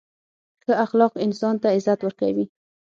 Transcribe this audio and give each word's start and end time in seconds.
•ښه 0.63 0.73
اخلاق 0.85 1.13
انسان 1.25 1.55
ته 1.61 1.67
عزت 1.75 1.99
ورکوي. 2.03 2.45